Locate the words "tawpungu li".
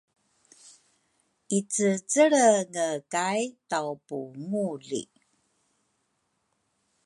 3.69-5.01